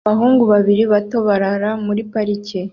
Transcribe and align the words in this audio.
Abahungu 0.09 0.43
babiri 0.53 0.83
bato 0.93 1.17
barara 1.27 1.69
muri 1.85 2.01
parike 2.11 2.59